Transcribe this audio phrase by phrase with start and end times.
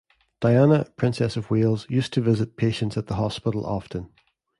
[0.39, 4.09] Diana, Princess of Wales used to visit patients at the hospital often.